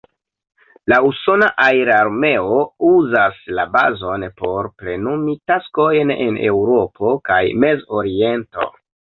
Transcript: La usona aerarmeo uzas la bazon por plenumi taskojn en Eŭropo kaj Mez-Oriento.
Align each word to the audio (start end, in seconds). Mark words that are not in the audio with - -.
La 0.91 0.95
usona 1.09 1.49
aerarmeo 1.65 2.61
uzas 2.93 3.37
la 3.59 3.67
bazon 3.77 4.27
por 4.41 4.71
plenumi 4.81 5.37
taskojn 5.53 6.15
en 6.17 6.43
Eŭropo 6.51 7.13
kaj 7.31 7.41
Mez-Oriento. 7.67 8.69